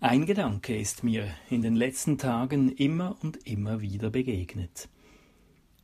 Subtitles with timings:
[0.00, 4.90] Ein Gedanke ist mir in den letzten Tagen immer und immer wieder begegnet.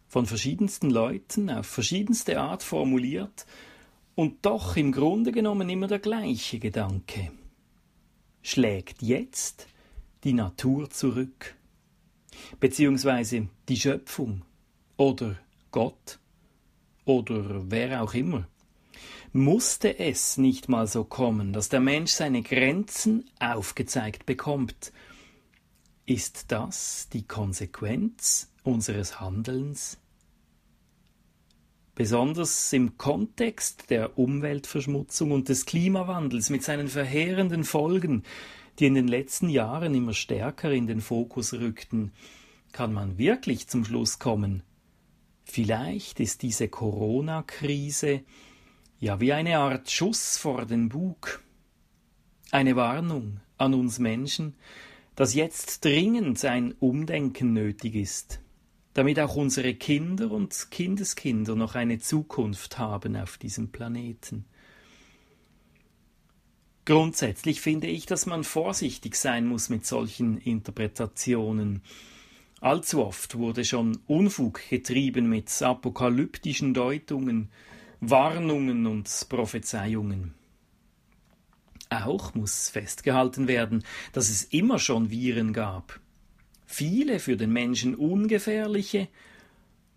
[0.07, 3.47] Von verschiedensten Leuten auf verschiedenste Art formuliert
[4.15, 7.33] und doch im Grunde genommen immer der gleiche Gedanke.
[8.43, 9.67] Schlägt jetzt
[10.25, 11.57] die Natur zurück?
[12.61, 14.45] Beziehungsweise die Schöpfung
[14.99, 15.37] oder
[15.71, 16.19] Gott
[17.07, 18.47] oder wer auch immer?
[19.35, 24.93] Musste es nicht mal so kommen, dass der Mensch seine Grenzen aufgezeigt bekommt?
[26.05, 29.99] Ist das die Konsequenz unseres Handelns?
[31.95, 38.25] Besonders im Kontext der Umweltverschmutzung und des Klimawandels mit seinen verheerenden Folgen,
[38.79, 42.13] die in den letzten Jahren immer stärker in den Fokus rückten,
[42.73, 44.63] kann man wirklich zum Schluss kommen,
[45.45, 48.25] vielleicht ist diese Corona-Krise
[49.03, 51.43] ja wie eine Art Schuss vor den Bug,
[52.53, 54.55] eine Warnung an uns Menschen,
[55.17, 58.39] dass jetzt dringend ein Umdenken nötig ist,
[58.95, 64.45] damit auch unsere Kinder und Kindeskinder noch eine Zukunft haben auf diesem Planeten.
[66.85, 71.83] Grundsätzlich finde ich, dass man vorsichtig sein muss mit solchen Interpretationen.
[72.61, 77.51] Allzu oft wurde schon Unfug getrieben mit apokalyptischen Deutungen,
[78.05, 80.35] Warnungen und Prophezeiungen.
[81.89, 86.01] Auch muss festgehalten werden, dass es immer schon Viren gab.
[86.67, 89.07] Viele für den Menschen ungefährliche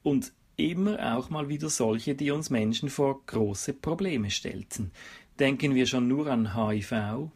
[0.03, 4.91] und immer auch mal wieder solche, die uns Menschen vor große Probleme stellten.
[5.39, 7.31] Denken wir schon nur an HIV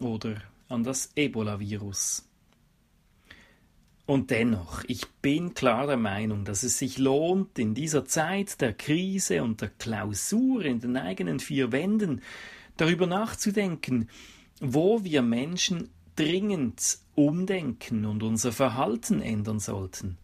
[0.00, 2.27] oder an das Ebola-Virus.
[4.08, 8.72] Und dennoch, ich bin klar der Meinung, dass es sich lohnt, in dieser Zeit der
[8.72, 12.22] Krise und der Klausur in den eigenen vier Wänden
[12.78, 14.08] darüber nachzudenken,
[14.62, 20.16] wo wir Menschen dringend umdenken und unser Verhalten ändern sollten.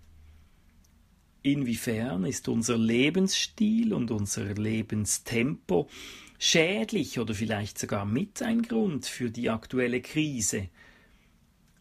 [1.43, 5.91] Inwiefern ist unser Lebensstil und unser Lebenstempo
[6.39, 10.71] schädlich oder vielleicht sogar mit ein Grund für die aktuelle Krise–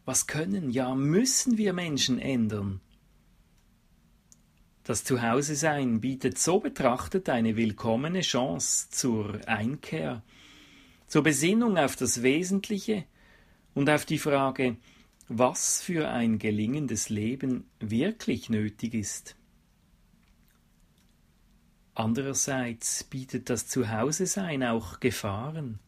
[0.04, 2.80] was können, ja müssen wir Menschen ändern?
[4.84, 10.22] Das Zuhause-Sein bietet so betrachtet eine willkommene Chance zur Einkehr,
[11.06, 13.04] zur Besinnung auf das Wesentliche
[13.72, 14.76] und auf die Frage,
[15.28, 19.36] was für ein gelingendes Leben wirklich nötig ist.
[21.94, 25.78] Andererseits bietet das Zuhause-Sein auch Gefahren.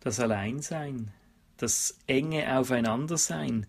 [0.00, 1.12] Das Alleinsein,
[1.56, 3.66] das enge Aufeinandersein.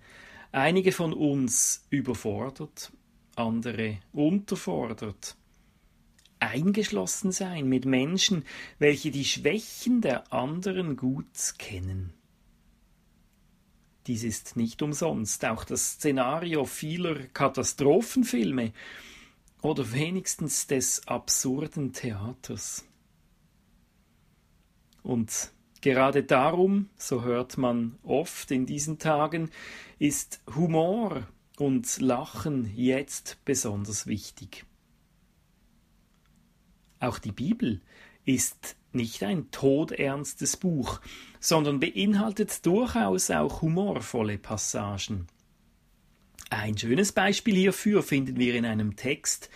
[0.51, 2.91] Einige von uns überfordert,
[3.35, 5.35] andere unterfordert.
[6.39, 8.45] Eingeschlossen sein mit Menschen,
[8.79, 12.13] welche die Schwächen der anderen gut kennen.
[14.05, 18.71] Dies ist nicht umsonst auch das Szenario vieler Katastrophenfilme
[19.61, 22.85] oder wenigstens des absurden Theaters.
[25.03, 25.51] Und
[25.81, 29.51] Gerade darum, so hört man oft in diesen Tagen,
[29.99, 31.27] ist Humor
[31.57, 34.65] und Lachen jetzt besonders wichtig.
[36.99, 37.81] Auch die Bibel
[38.25, 40.99] ist nicht ein todernstes Buch,
[41.39, 45.27] sondern beinhaltet durchaus auch humorvolle Passagen.
[46.49, 49.49] Ein schönes Beispiel hierfür finden wir in einem Text,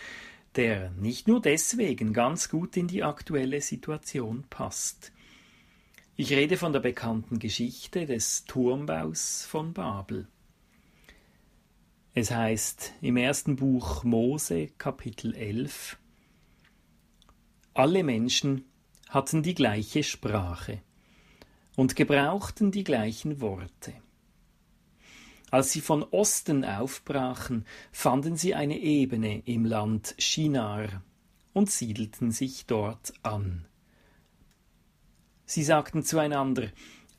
[0.56, 5.12] der nicht nur deswegen ganz gut in die aktuelle Situation passt.
[6.22, 10.28] Ich rede von der bekannten Geschichte des Turmbaus von Babel.
[12.14, 15.98] Es heißt im ersten Buch Mose Kapitel 11
[17.74, 18.66] Alle Menschen
[19.10, 20.84] hatten die gleiche Sprache
[21.76, 23.96] und gebrauchten die gleichen Worte.
[25.50, 31.02] Als sie von Osten aufbrachen, fanden sie eine Ebene im Land Shinar
[31.54, 33.66] und siedelten sich dort an.
[35.52, 36.70] Sie sagten zueinander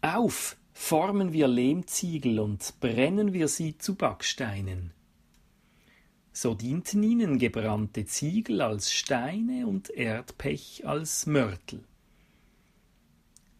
[0.00, 4.94] Auf, formen wir Lehmziegel und brennen wir sie zu Backsteinen.
[6.32, 11.84] So dienten ihnen gebrannte Ziegel als Steine und Erdpech als Mörtel.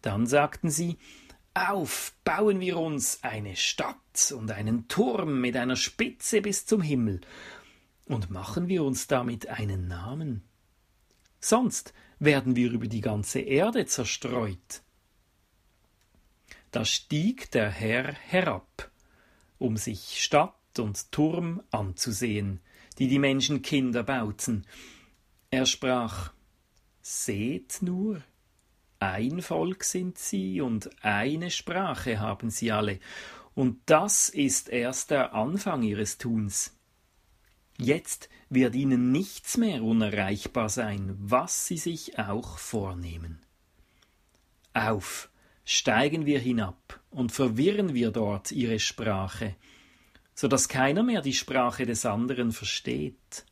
[0.01, 0.97] Dann sagten sie
[1.53, 7.21] Auf, bauen wir uns eine Stadt und einen Turm mit einer Spitze bis zum Himmel,
[8.05, 10.41] und machen wir uns damit einen Namen.
[11.39, 11.93] Sonst
[12.23, 14.81] werden wir über die ganze Erde zerstreut.
[16.71, 18.91] Da stieg der Herr herab,
[19.59, 22.61] um sich Stadt und Turm anzusehen,
[22.97, 24.65] die die Menschenkinder bauten.
[25.51, 26.33] Er sprach
[27.01, 28.23] Seht nur,
[28.99, 32.99] ein Volk sind sie und eine Sprache haben sie alle.
[33.53, 36.75] Und das ist erst der Anfang ihres Tuns.
[37.83, 43.41] Jetzt wird ihnen nichts mehr unerreichbar sein, was sie sich auch vornehmen.
[44.73, 45.29] Auf,
[45.65, 49.57] steigen wir hinab und verwirren wir dort ihre Sprache,
[50.33, 53.45] so dass keiner mehr die Sprache des anderen versteht.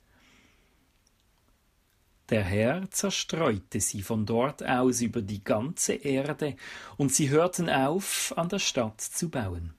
[2.30, 6.56] Der Herr zerstreute sie von dort aus über die ganze Erde,
[6.96, 9.74] und sie hörten auf, an der Stadt zu bauen.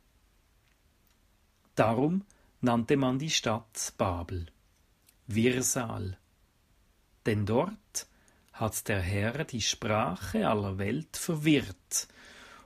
[1.74, 2.26] Darum
[2.62, 4.46] nannte man die Stadt Babel,
[5.26, 6.16] Wirsal,
[7.26, 8.06] denn dort
[8.52, 12.08] hat der Herr die Sprache aller Welt verwirrt,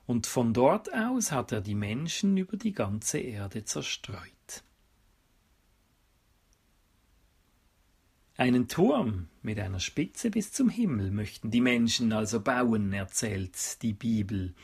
[0.06, 4.62] und von dort aus hat er die Menschen über die ganze Erde zerstreut.
[8.36, 13.94] Einen Turm mit einer Spitze bis zum Himmel möchten die Menschen also bauen, erzählt die
[13.94, 14.54] Bibel.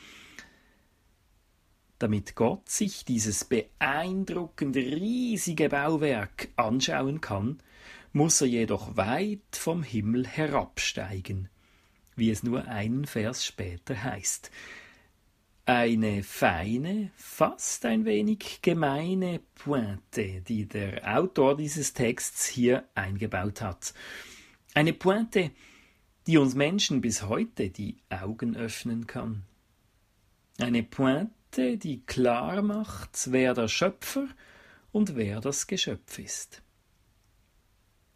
[2.03, 7.63] Damit Gott sich dieses beeindruckende riesige Bauwerk anschauen kann,
[8.11, 11.47] muss er jedoch weit vom Himmel herabsteigen,
[12.17, 14.51] wie es nur einen Vers später heißt.
[15.65, 23.93] Eine feine, fast ein wenig gemeine Pointe, die der Autor dieses Texts hier eingebaut hat.
[24.73, 25.51] Eine Pointe,
[26.27, 29.45] die uns Menschen bis heute die Augen öffnen kann.
[30.59, 34.27] Eine Pointe, die klar macht, wer der Schöpfer
[34.91, 36.61] und wer das Geschöpf ist.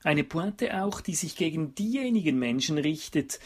[0.03, 3.39] Eine Pointe auch, die sich gegen diejenigen Menschen richtet,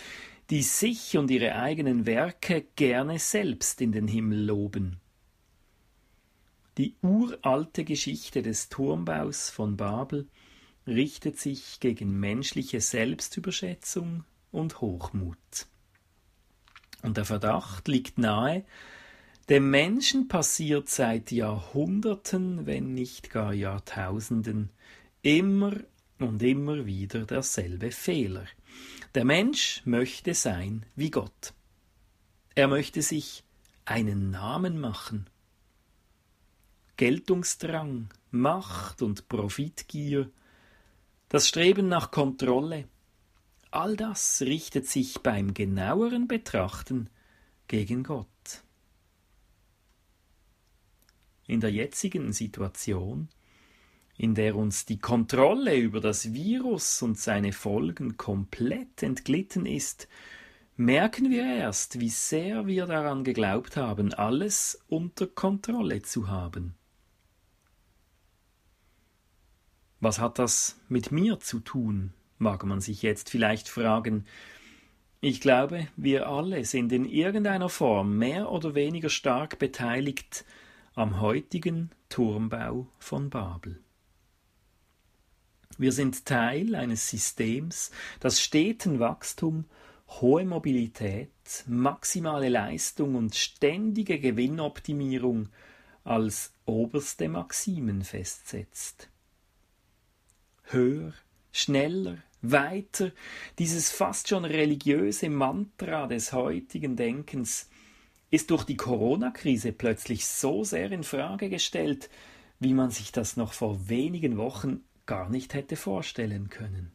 [0.50, 5.00] die sich und ihre eigenen Werke gerne selbst in den Himmel loben.
[6.78, 10.28] Die uralte Geschichte des Turmbaus von Babel
[10.88, 15.68] richtet sich gegen menschliche Selbstüberschätzung und Hochmut.
[17.02, 18.66] Und der Verdacht liegt nahe,
[19.50, 24.70] dem Menschen passiert seit Jahrhunderten, wenn nicht gar Jahrtausenden,
[25.22, 25.74] immer
[26.20, 28.46] und immer wieder derselbe Fehler.
[29.16, 31.54] Der Mensch möchte sein wie Gott.
[32.56, 33.44] Er möchte sich
[33.86, 35.28] einen Namen machen.
[36.98, 40.30] Geltungsdrang, Macht und Profitgier,
[41.30, 42.88] das Streben nach Kontrolle,
[43.72, 47.10] all das richtet sich beim genaueren Betrachten
[47.68, 48.28] gegen Gott.
[51.52, 53.28] In der jetzigen Situation
[54.18, 60.08] in der uns die Kontrolle über das Virus und seine Folgen komplett entglitten ist,
[60.78, 66.74] merken wir erst, wie sehr wir daran geglaubt haben, alles unter Kontrolle zu haben.
[70.00, 72.14] Was hat das mit mir zu tun?
[72.38, 74.24] mag man sich jetzt vielleicht fragen.
[75.20, 80.46] Ich glaube, wir alle sind in irgendeiner Form mehr oder weniger stark beteiligt
[80.94, 83.82] am heutigen Turmbau von Babel.
[85.78, 89.66] Wir sind Teil eines Systems, das steten Wachstum,
[90.10, 91.32] hohe Mobilität,
[91.66, 95.48] maximale Leistung und ständige Gewinnoptimierung
[96.04, 99.08] als oberste Maximen festsetzt.
[100.64, 101.14] Höher,
[101.54, 103.14] schneller, weiter,
[103.60, 107.70] dieses fast schon religiöse Mantra des heutigen Denkens
[108.32, 112.10] ist durch die Corona-Krise plötzlich so sehr in Frage gestellt,
[112.60, 116.92] wie man sich das noch vor wenigen Wochen gar nicht hätte vorstellen können.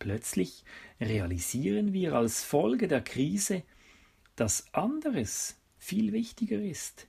[0.00, 0.64] Plötzlich
[1.00, 3.62] realisieren wir als Folge der Krise,
[4.34, 7.06] dass anderes viel wichtiger ist.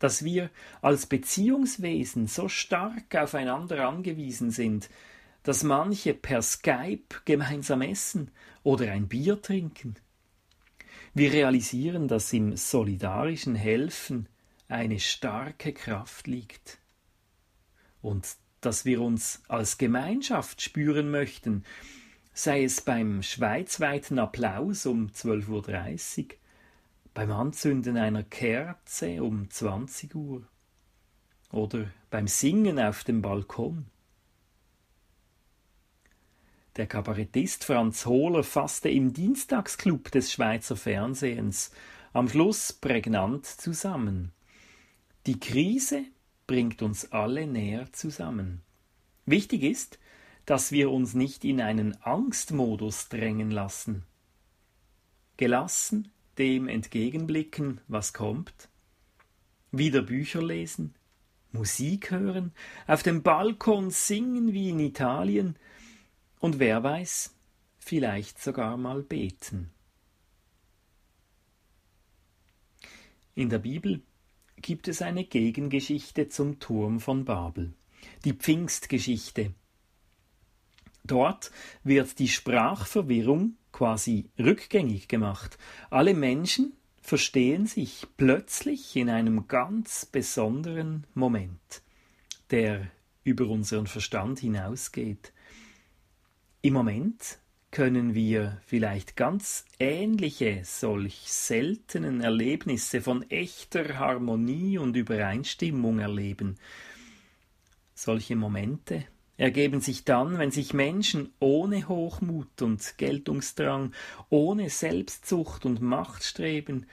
[0.00, 0.50] Dass wir
[0.82, 4.90] als Beziehungswesen so stark aufeinander angewiesen sind,
[5.44, 8.30] dass manche per Skype gemeinsam essen
[8.64, 9.94] oder ein Bier trinken.
[11.14, 14.28] Wir realisieren, dass im solidarischen Helfen
[14.68, 16.78] eine starke Kraft liegt
[18.02, 21.64] und dass wir uns als Gemeinschaft spüren möchten,
[22.34, 26.28] sei es beim schweizweiten Applaus um 12.30 Uhr,
[27.14, 30.46] beim Anzünden einer Kerze um 20 Uhr
[31.50, 33.86] oder beim Singen auf dem Balkon.
[36.78, 41.72] Der Kabarettist Franz Hohler fasste im Dienstagsclub des Schweizer Fernsehens
[42.12, 44.30] am Schluss prägnant zusammen.
[45.26, 46.04] Die Krise
[46.46, 48.62] bringt uns alle näher zusammen.
[49.26, 49.98] Wichtig ist,
[50.46, 54.04] dass wir uns nicht in einen Angstmodus drängen lassen.
[55.36, 58.68] Gelassen dem entgegenblicken, was kommt,
[59.72, 60.94] wieder Bücher lesen,
[61.50, 62.52] Musik hören,
[62.86, 65.56] auf dem Balkon singen wie in Italien
[66.40, 67.34] und wer weiß,
[67.78, 69.70] vielleicht sogar mal beten.
[73.34, 74.02] In der Bibel
[74.56, 77.72] gibt es eine Gegengeschichte zum Turm von Babel,
[78.24, 79.54] die Pfingstgeschichte.
[81.04, 81.50] Dort
[81.84, 85.56] wird die Sprachverwirrung quasi rückgängig gemacht.
[85.88, 91.82] Alle Menschen verstehen sich plötzlich in einem ganz besonderen Moment,
[92.50, 92.90] der
[93.24, 95.32] über unseren Verstand hinausgeht.
[96.60, 97.38] Im Moment
[97.70, 106.56] können wir vielleicht ganz ähnliche, solch seltenen Erlebnisse von echter Harmonie und Übereinstimmung erleben.
[107.94, 109.04] Solche Momente
[109.36, 113.92] ergeben sich dann, wenn sich Menschen ohne Hochmut und Geltungsdrang,
[114.28, 116.86] ohne Selbstsucht und Machtstreben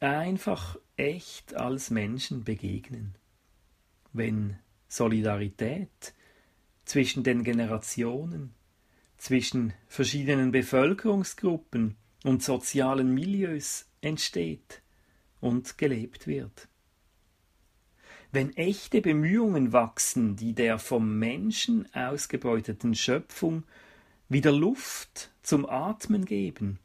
[0.00, 3.14] einfach echt als Menschen begegnen.
[4.12, 6.12] Wenn Solidarität
[6.84, 8.54] zwischen den Generationen,
[9.18, 14.82] zwischen verschiedenen Bevölkerungsgruppen und sozialen Milieus entsteht
[15.40, 16.68] und gelebt wird.
[18.30, 23.64] Wenn echte Bemühungen wachsen, die der vom Menschen ausgebeuteten Schöpfung
[24.28, 26.78] wieder Luft zum Atmen geben.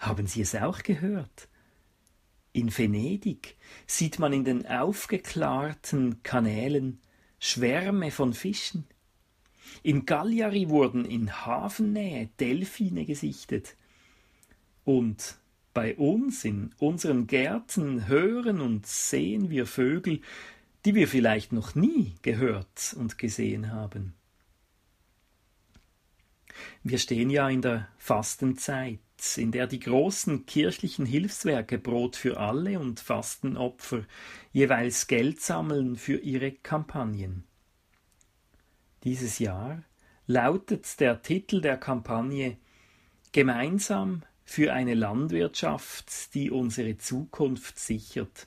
[0.00, 1.48] Haben Sie es auch gehört?
[2.52, 3.56] In Venedig
[3.86, 7.00] sieht man in den aufgeklarten Kanälen
[7.38, 8.86] Schwärme von Fischen,
[9.82, 13.76] in Cagliari wurden in Hafennähe Delfine gesichtet.
[14.84, 15.38] Und
[15.74, 20.20] bei uns in unseren Gärten hören und sehen wir Vögel,
[20.84, 24.14] die wir vielleicht noch nie gehört und gesehen haben.
[26.82, 28.98] Wir stehen ja in der Fastenzeit,
[29.36, 34.04] in der die großen kirchlichen Hilfswerke Brot für alle und Fastenopfer
[34.52, 37.44] jeweils Geld sammeln für ihre Kampagnen.
[39.04, 39.82] Dieses Jahr
[40.26, 42.56] lautet der Titel der Kampagne
[43.32, 48.46] Gemeinsam für eine Landwirtschaft, die unsere Zukunft sichert.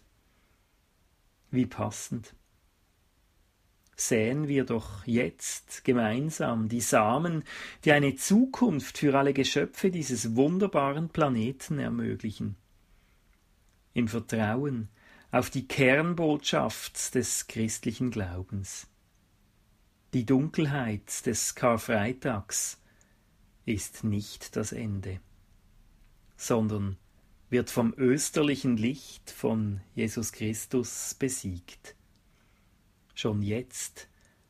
[1.51, 2.33] Wie passend.
[3.97, 7.43] Säen wir doch jetzt gemeinsam die Samen,
[7.83, 12.55] die eine Zukunft für alle Geschöpfe dieses wunderbaren Planeten ermöglichen.
[13.93, 14.89] Im Vertrauen
[15.31, 18.87] auf die Kernbotschaft des christlichen Glaubens.
[20.15, 22.81] Die Dunkelheit des Karfreitags
[23.65, 25.19] ist nicht das Ende,
[26.37, 26.95] sondern
[27.49, 31.97] wird vom österlichen Licht von Jesus Christus besiegt.
[33.13, 34.07] Schon jetzt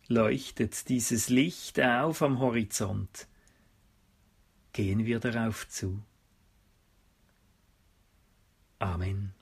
[0.07, 3.27] leuchtet dieses Licht auf am Horizont.
[4.72, 6.00] Gehen wir darauf zu.
[8.77, 9.34] Amen.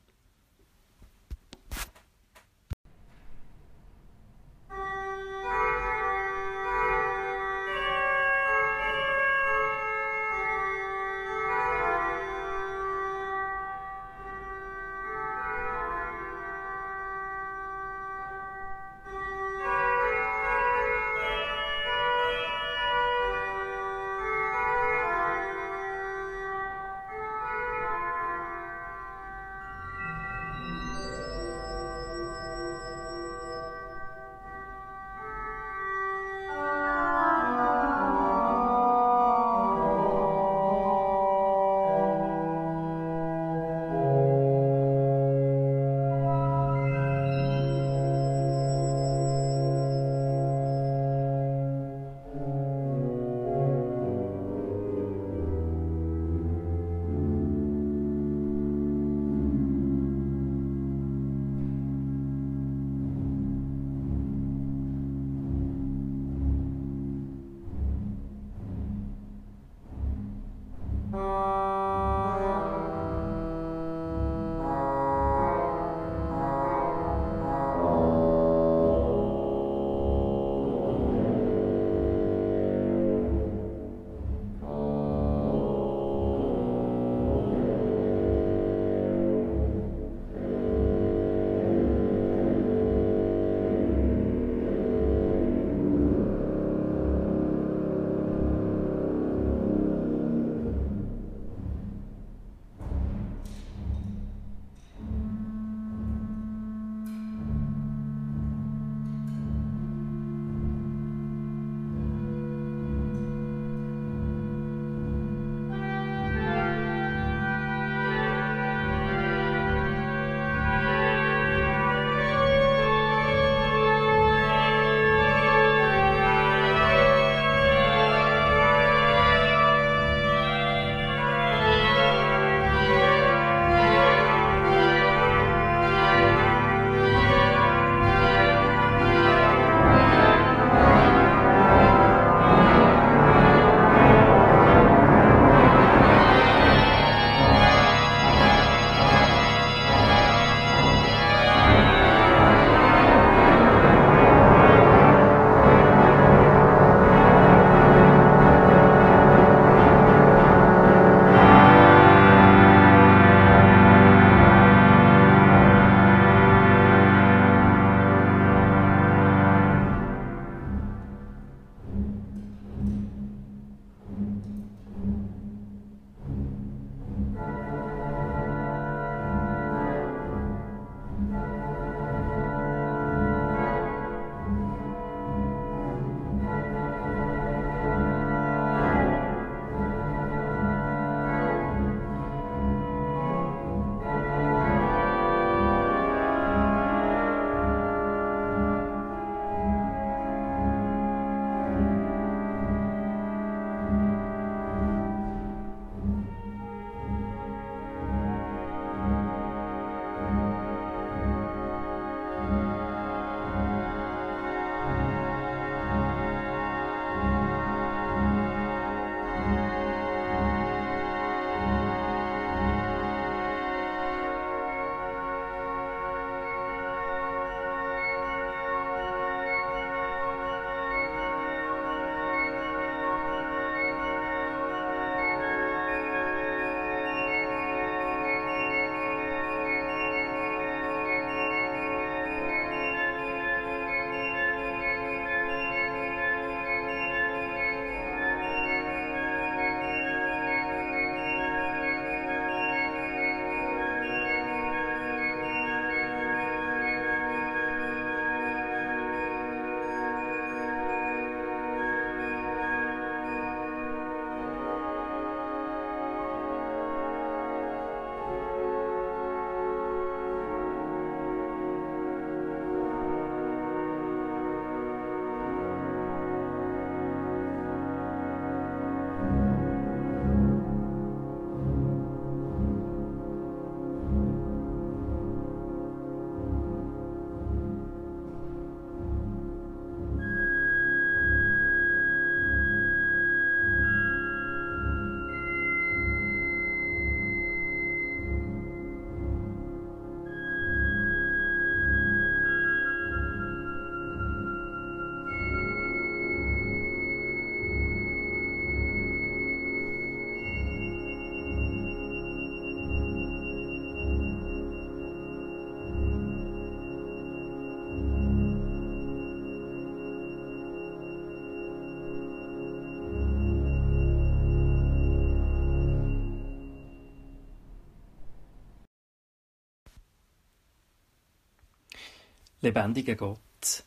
[332.64, 333.84] Lebendiger Gott,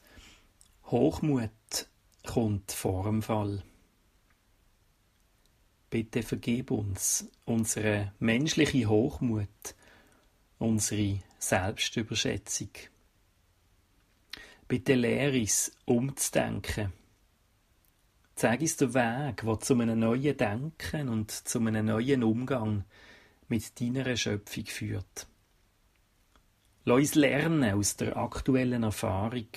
[0.89, 1.89] Hochmut
[2.27, 3.63] kommt vor dem Fall.
[5.89, 9.49] Bitte vergib uns unsere menschliche Hochmut,
[10.59, 12.69] unsere Selbstüberschätzung.
[14.69, 16.93] Bitte lehr uns, umzudenken.
[18.35, 22.85] Zeig uns den Weg, der zu einem neuen Denken und zu einem neuen Umgang
[23.49, 25.27] mit deiner Schöpfung führt.
[26.89, 29.49] Lass uns lernen aus der aktuellen Erfahrung,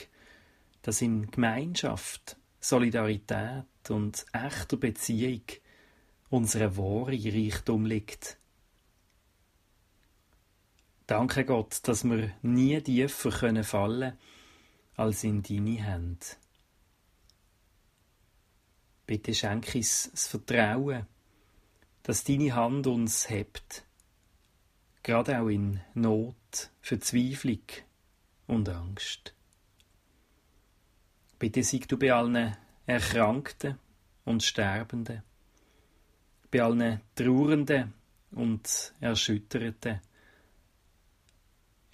[0.81, 5.43] dass in Gemeinschaft, Solidarität und echter Beziehung
[6.31, 8.39] unsere wahre Reichtum liegt.
[11.05, 14.17] Danke Gott, dass wir nie tiefer können fallen
[14.95, 16.25] als in deine Hände.
[19.05, 21.05] Bitte schenk uns das Vertrauen,
[22.01, 23.85] dass deine Hand uns hebt,
[25.03, 27.63] gerade auch in Not, Verzweiflung
[28.47, 29.33] und Angst.
[31.37, 33.77] Bitte sieg du bei allen Erkrankten
[34.25, 35.23] und Sterbenden,
[36.51, 37.93] bei allen Trauernden
[38.31, 40.01] und Erschütterten.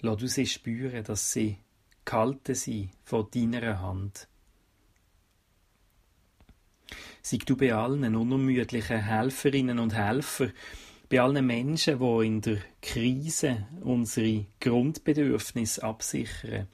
[0.00, 1.58] Lass du sie spüren, dass sie
[2.04, 4.28] gehalten sind von deiner Hand.
[7.22, 10.50] Sieg du bei allen unermüdlichen Helferinnen und Helfer,
[11.08, 16.68] bei allen Menschen, die in der Krise unsere Grundbedürfnisse absichern,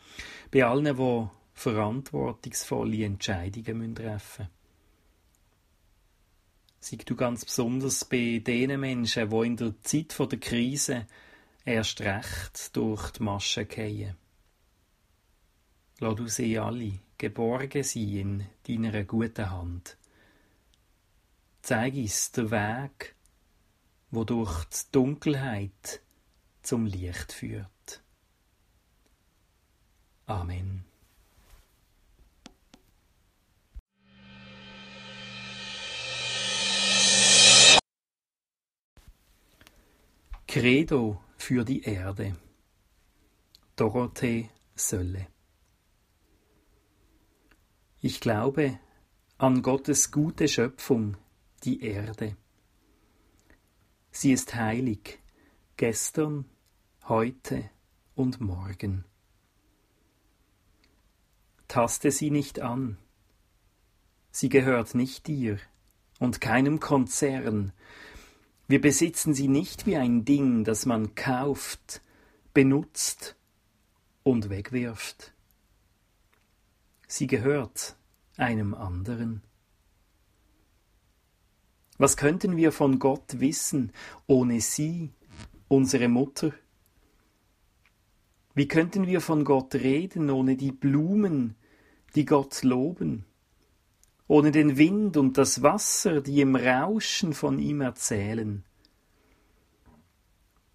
[0.51, 4.63] bei allen, die verantwortungsvolle Entscheidungen treffen müssen.
[6.81, 11.07] Sieg du ganz besonders bei den Menschen, die in der Zeit der Krise
[11.65, 14.17] erst recht durch die Maschen gehen.
[16.01, 19.97] Lass du sie alle geborgen sein in deiner guten Hand.
[21.63, 23.15] Zeig uns den Weg,
[24.13, 26.01] wo durch die Dunkelheit
[26.63, 28.03] zum Licht führt.
[30.27, 30.85] Amen.
[40.47, 42.37] Credo für die Erde.
[43.75, 45.27] Dorothee Sölle.
[48.03, 48.79] Ich glaube
[49.39, 51.17] an Gottes gute Schöpfung,
[51.65, 52.37] die Erde.
[54.15, 55.19] Sie ist heilig,
[55.79, 56.45] gestern,
[57.09, 57.71] heute
[58.15, 59.05] und morgen.
[61.67, 62.99] Taste sie nicht an.
[64.31, 65.59] Sie gehört nicht dir
[66.19, 67.73] und keinem Konzern.
[68.69, 72.03] Wir besitzen sie nicht wie ein Ding, das man kauft,
[72.53, 73.35] benutzt
[74.23, 75.33] und wegwirft.
[77.09, 77.97] Sie gehört
[78.37, 79.43] einem anderen.
[82.03, 83.93] Was könnten wir von Gott wissen
[84.27, 85.13] ohne sie,
[85.69, 86.53] unsere Mutter?
[88.57, 91.55] Wie könnten wir von Gott reden ohne die Blumen,
[92.17, 93.25] die Gott loben,
[94.27, 98.65] ohne den Wind und das Wasser, die im Rauschen von ihm erzählen?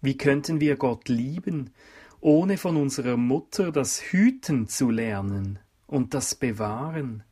[0.00, 1.74] Wie könnten wir Gott lieben,
[2.22, 7.22] ohne von unserer Mutter das Hüten zu lernen und das Bewahren?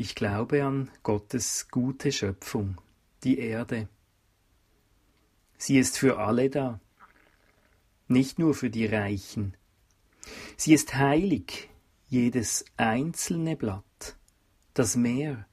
[0.00, 2.80] Ich glaube an Gottes gute Schöpfung,
[3.24, 3.88] die Erde.
[5.56, 6.78] Sie ist für alle da,
[8.06, 9.56] nicht nur für die Reichen.
[10.56, 11.68] Sie ist heilig,
[12.06, 14.16] jedes einzelne Blatt,
[14.72, 15.48] das Meer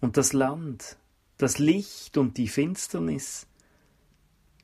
[0.00, 0.96] und das Land,
[1.36, 3.48] das Licht und die Finsternis,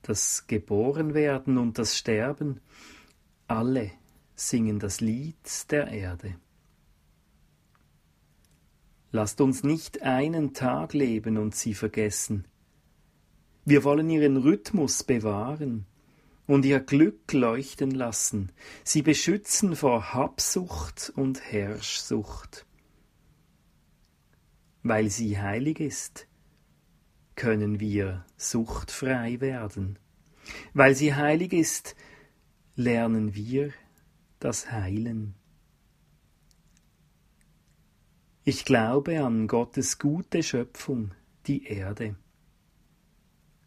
[0.03, 2.61] das Geborenwerden und das Sterben,
[3.49, 3.91] alle
[4.37, 6.37] singen das Lied der Erde.
[9.15, 12.47] Lasst uns nicht einen Tag leben und sie vergessen.
[13.67, 15.87] Wir wollen ihren Rhythmus bewahren
[16.47, 18.51] und ihr Glück leuchten lassen,
[18.85, 22.67] sie beschützen vor Habsucht und Herrschsucht.
[24.83, 26.27] Weil sie heilig ist,
[27.37, 29.99] können wir suchtfrei werden.
[30.73, 31.95] Weil sie heilig ist,
[32.77, 33.73] lernen wir
[34.41, 35.35] das Heilen.
[38.45, 41.13] Ich glaube an Gottes gute Schöpfung,
[41.47, 42.17] die Erde.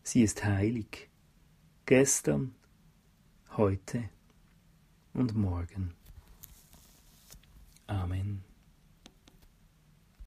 [0.03, 1.09] Sie ist heilig,
[1.85, 2.53] gestern,
[3.55, 4.09] heute
[5.13, 5.93] und morgen.
[7.87, 8.44] Amen.